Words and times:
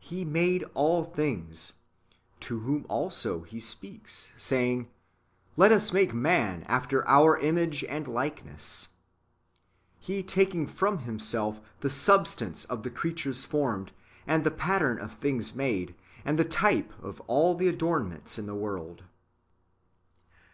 He 0.00 0.24
made 0.24 0.64
all 0.72 1.04
things, 1.04 1.74
to 2.40 2.60
whom 2.60 2.86
also 2.88 3.42
He 3.42 3.60
speaks, 3.60 4.30
saying," 4.34 4.88
Let 5.58 5.72
us 5.72 5.92
make 5.92 6.14
man 6.14 6.62
after 6.68 7.06
our 7.06 7.36
image 7.36 7.84
and 7.84 8.08
likeness;"^ 8.08 8.94
He 10.00 10.22
taking 10.22 10.66
from 10.66 11.00
Himself 11.00 11.60
the 11.80 11.90
substance 11.90 12.64
of 12.64 12.82
the 12.82 12.88
creatures 12.90 13.44
[formed], 13.44 13.92
and 14.26 14.42
the 14.42 14.50
pattern 14.50 14.98
of 15.00 15.16
things 15.16 15.54
made, 15.54 15.94
and 16.24 16.38
the 16.38 16.46
type 16.46 16.94
of 17.02 17.20
all 17.26 17.54
the 17.54 17.68
adornments 17.68 18.38
in 18.38 18.46
the 18.46 18.54
world. 18.54 19.02